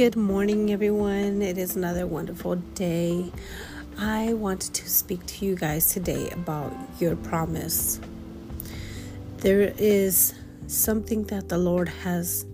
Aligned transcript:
Good 0.00 0.16
morning, 0.16 0.72
everyone. 0.72 1.42
It 1.42 1.58
is 1.58 1.76
another 1.76 2.06
wonderful 2.06 2.56
day. 2.56 3.30
I 3.98 4.32
wanted 4.32 4.72
to 4.72 4.88
speak 4.88 5.26
to 5.26 5.44
you 5.44 5.56
guys 5.56 5.92
today 5.92 6.30
about 6.30 6.72
your 6.98 7.16
promise. 7.16 8.00
There 9.36 9.74
is 9.76 10.32
something 10.68 11.24
that 11.24 11.50
the 11.50 11.58
Lord 11.58 11.90
has 11.90 12.46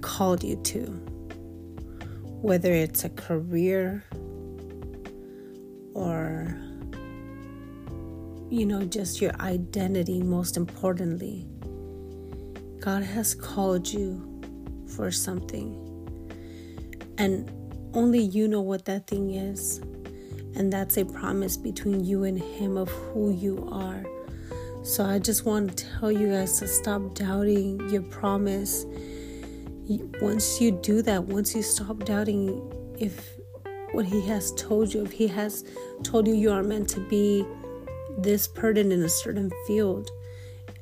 called 0.00 0.42
you 0.42 0.56
to, 0.56 0.80
whether 2.42 2.72
it's 2.72 3.04
a 3.04 3.10
career 3.10 4.02
or, 5.94 6.58
you 8.50 8.66
know, 8.66 8.82
just 8.82 9.20
your 9.20 9.36
identity, 9.36 10.24
most 10.24 10.56
importantly. 10.56 11.46
God 12.80 13.04
has 13.04 13.32
called 13.32 13.86
you 13.86 14.27
for 14.88 15.10
something. 15.10 15.84
And 17.18 17.50
only 17.94 18.20
you 18.20 18.48
know 18.48 18.60
what 18.60 18.84
that 18.86 19.06
thing 19.06 19.34
is. 19.34 19.78
And 20.54 20.72
that's 20.72 20.96
a 20.96 21.04
promise 21.04 21.56
between 21.56 22.04
you 22.04 22.24
and 22.24 22.38
Him 22.38 22.76
of 22.76 22.88
who 22.88 23.30
you 23.32 23.68
are. 23.70 24.04
So 24.82 25.04
I 25.04 25.18
just 25.18 25.44
want 25.44 25.76
to 25.76 25.86
tell 25.98 26.10
you 26.10 26.28
guys 26.28 26.58
to 26.60 26.66
stop 26.66 27.14
doubting 27.14 27.88
your 27.90 28.02
promise. 28.02 28.86
Once 30.20 30.60
you 30.60 30.72
do 30.72 31.02
that, 31.02 31.24
once 31.24 31.54
you 31.54 31.62
stop 31.62 32.04
doubting 32.04 32.60
if 32.98 33.36
what 33.92 34.04
He 34.04 34.20
has 34.26 34.52
told 34.54 34.92
you, 34.92 35.04
if 35.04 35.12
He 35.12 35.26
has 35.28 35.64
told 36.02 36.26
you 36.26 36.34
you 36.34 36.50
are 36.50 36.62
meant 36.62 36.88
to 36.90 37.00
be 37.08 37.44
this 38.18 38.48
person 38.48 38.90
in 38.92 39.02
a 39.02 39.08
certain 39.08 39.50
field, 39.66 40.10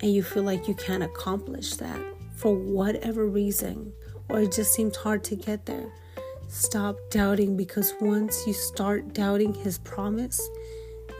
and 0.00 0.12
you 0.12 0.22
feel 0.22 0.42
like 0.42 0.68
you 0.68 0.74
can't 0.74 1.02
accomplish 1.02 1.74
that 1.74 2.00
for 2.36 2.54
whatever 2.54 3.26
reason, 3.26 3.92
or 4.28 4.40
it 4.40 4.52
just 4.52 4.72
seems 4.72 4.96
hard 4.96 5.24
to 5.24 5.36
get 5.36 5.66
there. 5.66 5.92
Stop 6.48 6.96
doubting 7.10 7.56
because 7.56 7.94
once 8.00 8.46
you 8.46 8.52
start 8.52 9.12
doubting 9.12 9.54
His 9.54 9.78
promise, 9.78 10.40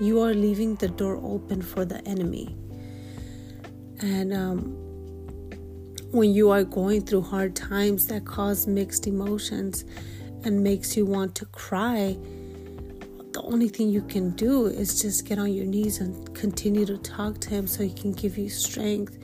you 0.00 0.20
are 0.20 0.34
leaving 0.34 0.74
the 0.77 0.88
door 0.88 1.20
open 1.22 1.62
for 1.62 1.84
the 1.84 2.06
enemy. 2.06 2.56
And 4.00 4.33
um, 4.33 4.61
when 6.11 6.33
you 6.33 6.50
are 6.50 6.64
going 6.64 7.02
through 7.02 7.22
hard 7.22 7.56
times 7.56 8.06
that 8.08 8.24
cause 8.24 8.66
mixed 8.66 9.06
emotions 9.06 9.84
and 10.44 10.62
makes 10.62 10.96
you 10.96 11.06
want 11.06 11.34
to 11.36 11.46
cry, 11.46 12.16
the 13.33 13.42
only 13.42 13.68
thing 13.68 13.89
you 13.89 14.02
can 14.02 14.30
do 14.30 14.66
is 14.66 15.00
just 15.00 15.27
get 15.27 15.39
on 15.39 15.52
your 15.52 15.66
knees 15.66 16.00
and 16.00 16.33
continue 16.34 16.86
to 16.86 16.98
talk 16.98 17.41
to 17.41 17.50
Him 17.50 17.66
so 17.66 17.83
He 17.83 17.92
can 17.92 18.12
give 18.12 18.39
you 18.39 18.48
strength. 18.48 19.18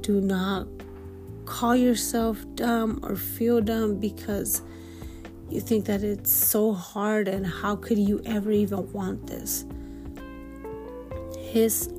Do 0.00 0.20
not 0.20 0.66
call 1.44 1.76
yourself 1.76 2.44
dumb 2.54 3.00
or 3.02 3.16
feel 3.16 3.60
dumb 3.60 3.98
because 3.98 4.62
you 5.48 5.60
think 5.60 5.84
that 5.86 6.02
it's 6.02 6.30
so 6.30 6.72
hard 6.72 7.28
and 7.28 7.46
how 7.46 7.76
could 7.76 7.98
you 7.98 8.20
ever 8.24 8.50
even 8.50 8.90
want 8.92 9.26
this? 9.26 9.64
His 11.38 11.92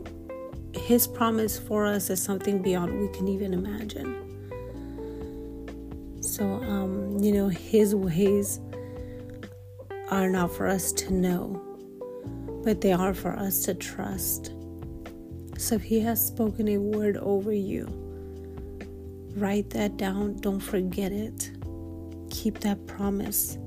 his 0.74 1.06
promise 1.06 1.60
for 1.60 1.86
us 1.86 2.10
is 2.10 2.22
something 2.22 2.62
beyond 2.62 3.00
we 3.00 3.08
can 3.10 3.28
even 3.28 3.54
imagine. 3.54 4.20
So 6.22 6.46
um 6.46 7.20
you 7.20 7.32
know 7.32 7.48
his 7.48 7.94
ways 7.94 8.60
are 10.10 10.30
not 10.30 10.52
for 10.52 10.68
us 10.68 10.92
to 10.94 11.14
know 11.14 11.62
but 12.64 12.82
they 12.82 12.94
are 12.94 13.14
for 13.14 13.34
us 13.34 13.64
to 13.66 13.74
trust. 13.74 14.54
So 15.58 15.76
if 15.76 15.84
he 15.84 16.00
has 16.00 16.26
spoken 16.26 16.68
a 16.70 16.78
word 16.78 17.18
over 17.18 17.54
you 17.54 18.03
Write 19.36 19.72
that 19.72 19.98
down. 19.98 20.38
Don't 20.42 20.60
forget 20.60 21.12
it. 21.12 21.52
Keep 22.30 22.60
that 22.60 22.86
promise. 22.86 23.58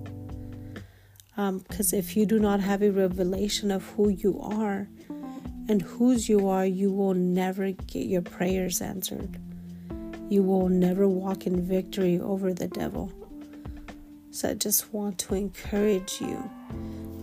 Because 1.37 1.93
um, 1.93 1.99
if 1.99 2.17
you 2.17 2.25
do 2.25 2.39
not 2.39 2.61
have 2.61 2.83
a 2.83 2.91
revelation 2.91 3.71
of 3.71 3.85
who 3.91 4.09
you 4.09 4.41
are 4.41 4.89
and 5.69 5.83
whose 5.83 6.29
you 6.29 6.49
are, 6.49 6.65
you 6.65 6.93
will 6.93 7.15
never 7.15 7.73
get 7.73 8.07
your 8.07 8.23
prayers 8.23 8.81
answered. 8.81 9.39
You 10.29 10.43
will 10.43 10.69
never 10.69 11.07
walk 11.09 11.47
in 11.47 11.61
victory 11.61 12.19
over 12.19 12.55
the 12.55 12.69
devil. 12.69 13.13
So 14.31 14.51
I 14.51 14.55
just 14.55 14.93
want 14.93 15.19
to 15.21 15.35
encourage 15.35 16.21
you 16.21 16.51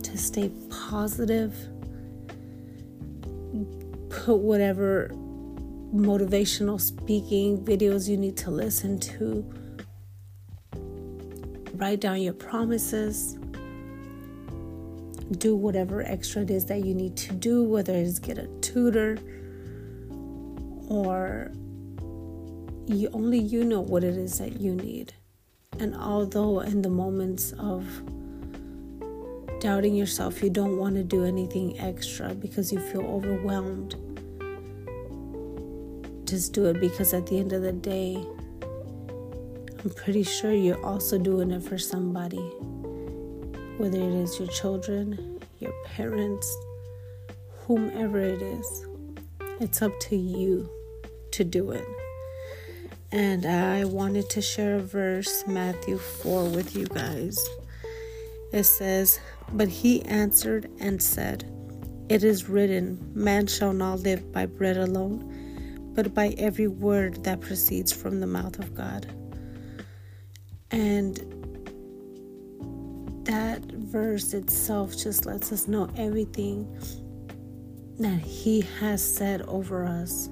to 0.02 0.18
stay 0.18 0.50
positive. 0.68 1.54
Put 4.10 4.36
whatever 4.36 5.10
motivational 5.94 6.80
speaking 6.80 7.56
videos 7.64 8.08
you 8.08 8.16
need 8.16 8.36
to 8.36 8.50
listen 8.50 8.98
to. 8.98 9.48
Write 11.74 12.00
down 12.00 12.20
your 12.20 12.32
promises. 12.32 13.38
Do 15.38 15.54
whatever 15.54 16.02
extra 16.02 16.42
it 16.42 16.50
is 16.50 16.66
that 16.66 16.84
you 16.84 16.94
need 16.94 17.16
to 17.18 17.32
do, 17.32 17.62
whether 17.62 17.94
it's 17.94 18.18
get 18.18 18.38
a 18.38 18.48
tutor 18.60 19.18
or 20.88 21.52
you 22.86 23.08
only 23.12 23.38
you 23.38 23.64
know 23.64 23.80
what 23.80 24.02
it 24.02 24.16
is 24.16 24.38
that 24.38 24.60
you 24.60 24.74
need. 24.74 25.14
And 25.78 25.94
although 25.94 26.60
in 26.60 26.82
the 26.82 26.90
moments 26.90 27.52
of 27.52 27.86
doubting 29.60 29.94
yourself, 29.94 30.42
you 30.42 30.50
don't 30.50 30.76
want 30.76 30.96
to 30.96 31.04
do 31.04 31.24
anything 31.24 31.78
extra 31.78 32.34
because 32.34 32.72
you 32.72 32.80
feel 32.80 33.02
overwhelmed 33.02 33.94
just 36.34 36.52
do 36.52 36.64
it 36.64 36.80
because 36.80 37.14
at 37.14 37.28
the 37.28 37.38
end 37.38 37.52
of 37.52 37.62
the 37.62 37.70
day, 37.70 38.16
I'm 39.84 39.90
pretty 39.94 40.24
sure 40.24 40.52
you're 40.52 40.84
also 40.84 41.16
doing 41.16 41.52
it 41.52 41.62
for 41.62 41.78
somebody. 41.78 42.42
Whether 43.78 43.98
it 43.98 44.14
is 44.14 44.40
your 44.40 44.48
children, 44.48 45.40
your 45.60 45.72
parents, 45.84 46.52
whomever 47.60 48.18
it 48.18 48.42
is, 48.42 48.86
it's 49.60 49.80
up 49.80 49.92
to 50.00 50.16
you 50.16 50.68
to 51.30 51.44
do 51.44 51.70
it. 51.70 51.86
And 53.12 53.46
I 53.46 53.84
wanted 53.84 54.28
to 54.30 54.42
share 54.42 54.74
a 54.74 54.82
verse, 54.82 55.44
Matthew 55.46 55.98
4, 55.98 56.48
with 56.48 56.74
you 56.74 56.86
guys. 56.86 57.38
It 58.52 58.64
says, 58.64 59.20
But 59.52 59.68
he 59.68 60.02
answered 60.02 60.68
and 60.80 61.00
said, 61.00 61.48
It 62.08 62.24
is 62.24 62.48
written, 62.48 63.12
Man 63.14 63.46
shall 63.46 63.72
not 63.72 64.00
live 64.00 64.32
by 64.32 64.46
bread 64.46 64.76
alone 64.78 65.33
but 65.94 66.12
by 66.12 66.34
every 66.36 66.66
word 66.66 67.22
that 67.24 67.40
proceeds 67.40 67.92
from 67.92 68.20
the 68.20 68.26
mouth 68.26 68.58
of 68.58 68.74
God. 68.74 69.06
And 70.70 71.16
that 73.24 73.62
verse 73.62 74.34
itself 74.34 74.96
just 74.96 75.24
lets 75.24 75.52
us 75.52 75.68
know 75.68 75.88
everything 75.96 76.66
that 77.98 78.18
He 78.18 78.62
has 78.80 79.02
said 79.02 79.42
over 79.42 79.84
us. 79.84 80.28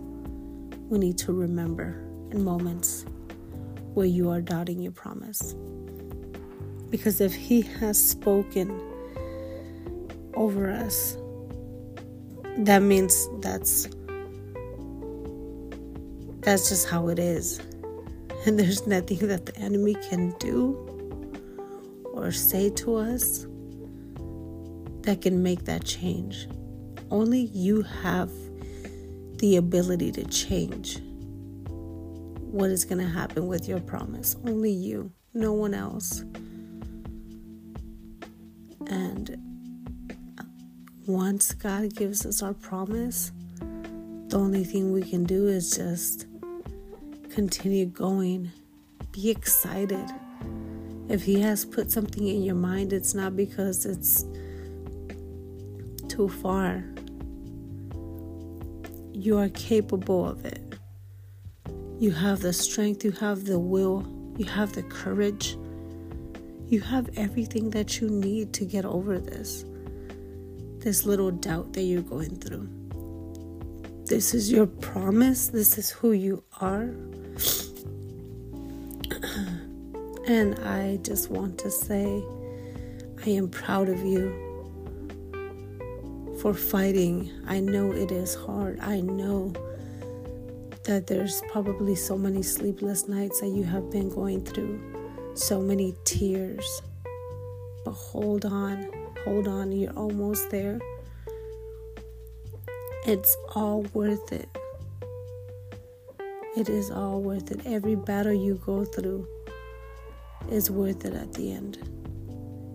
We 0.88 0.98
need 0.98 1.16
to 1.18 1.32
remember 1.32 2.02
in 2.32 2.44
moments 2.44 3.06
where 3.94 4.06
you 4.06 4.30
are 4.30 4.40
doubting 4.40 4.80
your 4.80 4.92
promise. 4.92 5.54
Because 6.90 7.20
if 7.20 7.32
He 7.32 7.62
has 7.62 8.02
spoken 8.02 8.80
over 10.34 10.70
us, 10.70 11.16
that 12.58 12.80
means 12.80 13.28
that's 13.40 13.88
that's 16.42 16.68
just 16.68 16.88
how 16.88 17.08
it 17.08 17.18
is. 17.18 17.60
And 18.44 18.58
there's 18.58 18.86
nothing 18.86 19.28
that 19.28 19.46
the 19.46 19.56
enemy 19.56 19.94
can 19.94 20.34
do 20.38 20.76
or 22.12 22.32
say 22.32 22.70
to 22.70 22.96
us 22.96 23.46
that 25.02 25.20
can 25.22 25.42
make 25.42 25.64
that 25.64 25.84
change. 25.84 26.48
Only 27.10 27.40
you 27.40 27.82
have 27.82 28.30
the 29.38 29.56
ability 29.56 30.12
to 30.12 30.24
change 30.24 31.00
what 32.52 32.70
is 32.70 32.84
going 32.84 32.98
to 32.98 33.08
happen 33.08 33.46
with 33.46 33.68
your 33.68 33.80
promise. 33.80 34.36
Only 34.46 34.70
you, 34.70 35.12
no 35.34 35.52
one 35.52 35.74
else. 35.74 36.24
And 38.88 39.36
once 41.06 41.54
God 41.54 41.94
gives 41.94 42.26
us 42.26 42.42
our 42.42 42.54
promise, 42.54 43.32
the 44.28 44.38
only 44.38 44.64
thing 44.64 44.92
we 44.92 45.02
can 45.02 45.24
do 45.24 45.46
is 45.46 45.70
just 45.76 46.26
continue 47.32 47.86
going. 47.86 48.52
Be 49.10 49.30
excited. 49.30 50.06
If 51.08 51.22
He 51.22 51.40
has 51.40 51.64
put 51.64 51.90
something 51.90 52.26
in 52.26 52.42
your 52.42 52.54
mind, 52.54 52.92
it's 52.92 53.14
not 53.14 53.36
because 53.36 53.86
it's 53.86 54.24
too 56.08 56.28
far. 56.28 56.84
You 59.12 59.38
are 59.38 59.48
capable 59.48 60.28
of 60.28 60.44
it. 60.44 60.74
You 61.98 62.10
have 62.10 62.40
the 62.40 62.52
strength, 62.52 63.04
you 63.04 63.12
have 63.12 63.46
the 63.46 63.58
will, 63.58 64.06
you 64.36 64.44
have 64.44 64.72
the 64.74 64.82
courage. 64.82 65.56
You 66.68 66.80
have 66.80 67.10
everything 67.16 67.70
that 67.70 68.00
you 68.00 68.08
need 68.08 68.52
to 68.54 68.64
get 68.64 68.84
over 68.84 69.18
this. 69.18 69.64
This 70.78 71.06
little 71.06 71.30
doubt 71.30 71.72
that 71.74 71.82
you're 71.82 72.02
going 72.02 72.36
through. 72.36 72.68
This 74.12 74.34
is 74.34 74.52
your 74.52 74.66
promise. 74.66 75.48
This 75.48 75.78
is 75.78 75.88
who 75.88 76.12
you 76.12 76.44
are. 76.60 76.90
And 80.28 80.58
I 80.58 80.98
just 80.98 81.30
want 81.30 81.56
to 81.60 81.70
say, 81.70 82.22
I 83.24 83.30
am 83.30 83.48
proud 83.48 83.88
of 83.88 84.04
you 84.04 84.28
for 86.42 86.52
fighting. 86.52 87.30
I 87.46 87.60
know 87.60 87.90
it 87.90 88.12
is 88.12 88.34
hard. 88.34 88.80
I 88.80 89.00
know 89.00 89.54
that 90.84 91.06
there's 91.06 91.40
probably 91.50 91.94
so 91.94 92.18
many 92.18 92.42
sleepless 92.42 93.08
nights 93.08 93.40
that 93.40 93.48
you 93.48 93.64
have 93.64 93.90
been 93.90 94.10
going 94.10 94.44
through, 94.44 94.78
so 95.32 95.62
many 95.62 95.94
tears. 96.04 96.82
But 97.82 97.92
hold 97.92 98.44
on, 98.44 98.90
hold 99.24 99.48
on, 99.48 99.72
you're 99.72 99.94
almost 99.94 100.50
there. 100.50 100.78
It's 103.06 103.36
all 103.54 103.82
worth 103.94 104.32
it. 104.32 104.48
It 106.56 106.68
is 106.68 106.90
all 106.90 107.20
worth 107.20 107.50
it. 107.50 107.60
Every 107.64 107.94
battle 107.94 108.32
you 108.32 108.60
go 108.64 108.84
through 108.84 109.26
is 110.50 110.70
worth 110.70 111.04
it 111.04 111.14
at 111.14 111.32
the 111.34 111.52
end 111.52 111.78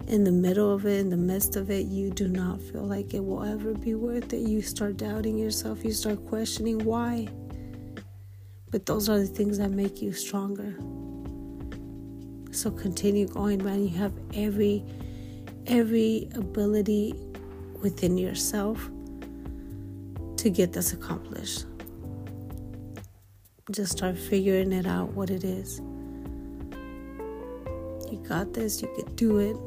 in 0.08 0.24
the 0.24 0.32
middle 0.32 0.74
of 0.74 0.86
it, 0.86 1.00
in 1.00 1.10
the 1.10 1.18
midst 1.18 1.58
of 1.58 1.70
it, 1.70 1.86
you 1.88 2.10
do 2.10 2.30
not 2.30 2.62
feel 2.62 2.84
like 2.84 3.14
it 3.14 3.24
will 3.24 3.44
ever 3.44 3.74
be 3.74 3.94
worth 3.94 4.32
it. 4.32 4.40
You 4.40 4.62
start 4.62 4.98
doubting 4.98 5.38
yourself, 5.38 5.84
you 5.84 5.92
start 5.92 6.26
questioning 6.28 6.84
why. 6.86 7.28
But 8.72 8.86
those 8.86 9.10
are 9.10 9.20
the 9.20 9.28
things 9.28 9.58
that 9.58 9.72
make 9.72 10.02
you 10.02 10.14
stronger. 10.14 10.76
So 12.52 12.72
continue 12.72 13.28
going, 13.28 13.64
man. 13.64 13.84
You 13.84 13.98
have 13.98 14.14
every 14.34 14.86
every 15.68 16.30
ability 16.36 17.14
within 17.82 18.18
yourself 18.18 18.90
to 20.38 20.50
get 20.50 20.74
this 20.74 20.94
accomplished. 20.94 21.66
Just 23.72 23.92
start 23.92 24.18
figuring 24.18 24.72
it 24.72 24.86
out 24.86 25.10
what 25.14 25.30
it 25.30 25.44
is. 25.44 25.80
You 28.10 28.24
got 28.28 28.54
this, 28.54 28.82
you 28.82 28.88
can 28.96 29.14
do 29.16 29.40
it. 29.40 29.58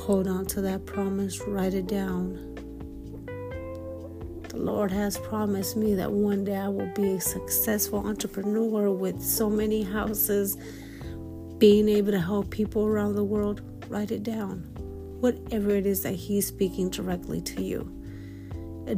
Hold 0.00 0.26
on 0.26 0.46
to 0.46 0.60
that 0.62 0.84
promise, 0.84 1.40
write 1.46 1.74
it 1.74 1.86
down. 1.86 2.48
The 4.48 4.56
Lord 4.56 4.90
has 4.90 5.16
promised 5.16 5.76
me 5.76 5.94
that 5.94 6.10
one 6.10 6.44
day 6.44 6.56
I 6.56 6.68
will 6.68 6.92
be 6.94 7.12
a 7.12 7.20
successful 7.20 8.04
entrepreneur 8.06 8.90
with 8.90 9.22
so 9.22 9.48
many 9.48 9.82
houses, 9.82 10.56
being 11.58 11.88
able 11.88 12.10
to 12.10 12.20
help 12.20 12.50
people 12.50 12.84
around 12.84 13.14
the 13.14 13.24
world. 13.24 13.62
Write 13.88 14.10
it 14.10 14.24
down. 14.24 14.68
Whatever 15.20 15.70
it 15.70 15.86
is 15.86 16.02
that 16.02 16.14
He's 16.14 16.48
speaking 16.48 16.90
directly 16.90 17.40
to 17.42 17.62
you. 17.62 18.01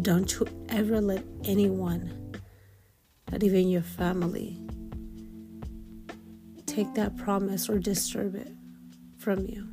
Don't 0.02 0.32
you 0.32 0.46
ever 0.70 1.00
let 1.00 1.24
anyone, 1.44 2.32
not 3.30 3.42
even 3.42 3.68
your 3.68 3.82
family, 3.82 4.60
take 6.66 6.94
that 6.94 7.16
promise 7.16 7.68
or 7.68 7.78
disturb 7.78 8.34
it 8.34 8.52
from 9.18 9.46
you. 9.46 9.68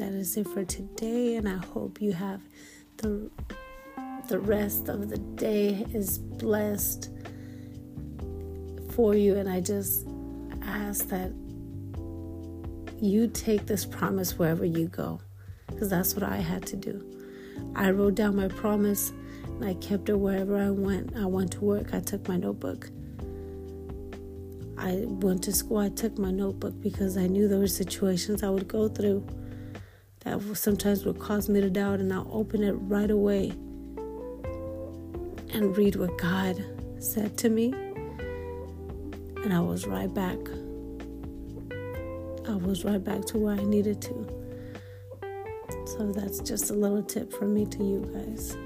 that 0.00 0.14
is 0.14 0.34
it 0.38 0.48
for 0.48 0.64
today 0.64 1.36
and 1.36 1.46
i 1.46 1.58
hope 1.66 2.00
you 2.00 2.10
have 2.10 2.40
the 2.96 3.30
the 4.28 4.38
rest 4.38 4.88
of 4.88 5.10
the 5.10 5.18
day 5.18 5.84
is 5.92 6.18
blessed 6.18 7.10
for 8.92 9.14
you 9.14 9.36
and 9.36 9.46
i 9.46 9.60
just 9.60 10.06
ask 10.62 11.08
that 11.08 11.30
you 12.98 13.28
take 13.28 13.66
this 13.66 13.84
promise 13.84 14.38
wherever 14.38 14.64
you 14.64 14.88
go 14.88 15.20
because 15.80 15.88
that's 15.88 16.14
what 16.14 16.22
i 16.22 16.36
had 16.36 16.66
to 16.66 16.76
do 16.76 17.02
i 17.74 17.90
wrote 17.90 18.14
down 18.14 18.36
my 18.36 18.48
promise 18.48 19.12
and 19.46 19.64
i 19.64 19.72
kept 19.74 20.10
it 20.10 20.18
wherever 20.18 20.58
i 20.58 20.68
went 20.68 21.16
i 21.16 21.24
went 21.24 21.50
to 21.50 21.60
work 21.60 21.94
i 21.94 22.00
took 22.00 22.28
my 22.28 22.36
notebook 22.36 22.90
I 24.82 25.04
went 25.04 25.44
to 25.44 25.52
school, 25.52 25.76
I 25.76 25.90
took 25.90 26.16
my 26.16 26.30
notebook 26.30 26.72
because 26.80 27.18
I 27.18 27.26
knew 27.26 27.48
there 27.48 27.58
were 27.58 27.66
situations 27.66 28.42
I 28.42 28.48
would 28.48 28.66
go 28.66 28.88
through 28.88 29.26
that 30.20 30.40
sometimes 30.56 31.04
would 31.04 31.18
cause 31.18 31.50
me 31.50 31.60
to 31.60 31.68
doubt, 31.68 32.00
and 32.00 32.10
I'll 32.10 32.26
open 32.32 32.62
it 32.62 32.72
right 32.72 33.10
away 33.10 33.50
and 35.52 35.76
read 35.76 35.96
what 35.96 36.16
God 36.16 36.64
said 36.98 37.36
to 37.38 37.50
me. 37.50 37.74
And 39.42 39.52
I 39.52 39.60
was 39.60 39.86
right 39.86 40.12
back. 40.14 40.38
I 42.48 42.54
was 42.54 42.82
right 42.82 43.04
back 43.04 43.26
to 43.26 43.38
where 43.38 43.56
I 43.56 43.62
needed 43.62 44.00
to. 44.00 44.39
So 46.00 46.10
that's 46.12 46.40
just 46.40 46.70
a 46.70 46.72
little 46.72 47.02
tip 47.02 47.30
from 47.30 47.52
me 47.52 47.66
to 47.66 47.84
you 47.84 48.00
guys 48.14 48.56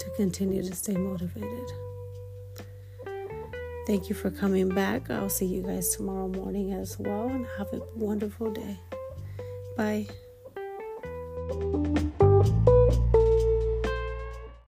to 0.00 0.10
continue 0.16 0.64
to 0.64 0.74
stay 0.74 0.96
motivated. 0.96 1.70
Thank 3.86 4.08
you 4.08 4.16
for 4.16 4.32
coming 4.32 4.68
back. 4.68 5.10
I'll 5.10 5.28
see 5.28 5.46
you 5.46 5.62
guys 5.62 5.94
tomorrow 5.94 6.26
morning 6.26 6.72
as 6.72 6.98
well 6.98 7.28
and 7.28 7.46
have 7.56 7.72
a 7.72 7.82
wonderful 7.94 8.50
day. 8.50 8.80
Bye. 9.76 10.08